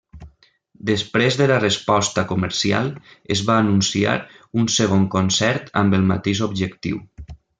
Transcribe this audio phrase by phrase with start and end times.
[0.89, 2.89] Després de la resposta comercial,
[3.37, 4.17] es va anunciar
[4.63, 6.99] un segon concert amb el mateix objectiu.